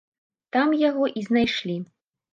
Там 0.55 0.73
яго 0.89 1.11
і 1.21 1.23
знайшлі. 1.27 1.77